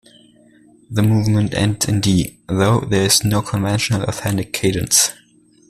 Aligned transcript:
The 0.89 1.03
movement 1.03 1.53
ends 1.53 1.87
in 1.87 2.01
D, 2.01 2.39
though 2.47 2.79
there 2.79 3.03
is 3.05 3.23
no 3.23 3.43
conventional 3.43 4.01
authentic 4.05 4.51
cadence. 4.51 5.13